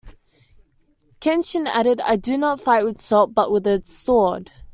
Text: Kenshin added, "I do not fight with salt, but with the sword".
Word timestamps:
Kenshin 1.19 1.67
added, 1.67 2.01
"I 2.01 2.15
do 2.15 2.35
not 2.35 2.59
fight 2.59 2.85
with 2.85 2.99
salt, 3.01 3.35
but 3.35 3.51
with 3.51 3.65
the 3.65 3.83
sword". 3.85 4.51